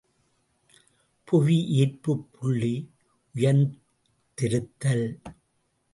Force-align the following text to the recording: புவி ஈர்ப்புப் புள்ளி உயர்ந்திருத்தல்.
புவி 1.23 1.57
ஈர்ப்புப் 1.67 2.25
புள்ளி 2.31 2.73
உயர்ந்திருத்தல். 3.35 5.05